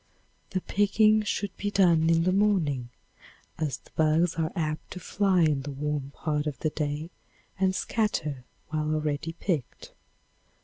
[0.49, 2.89] The picking should be done in the morning,
[3.59, 7.11] as the bugs are apt to fly in the warm part of the day
[7.59, 9.91] and scatter where already picked.